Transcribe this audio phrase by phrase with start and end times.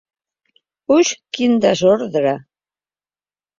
[0.95, 2.35] Uix, quin desordre!